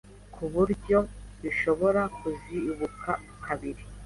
[0.33, 0.97] ku buryo
[1.41, 3.15] bishobora kuzikuba
[3.45, 3.81] kabiri.